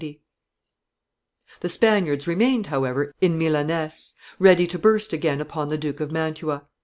[1.59, 6.65] ]The Spaniards remained, however, in Milaness, ready to burst again upon the Duke of Mantua.